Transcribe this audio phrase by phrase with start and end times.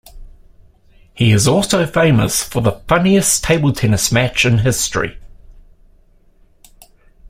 [1.13, 5.19] He is also famous for the funniest table tennis match in history.